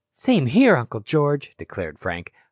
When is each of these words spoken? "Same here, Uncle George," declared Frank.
"Same 0.11 0.47
here, 0.47 0.75
Uncle 0.75 1.01
George," 1.01 1.53
declared 1.59 1.99
Frank. 1.99 2.33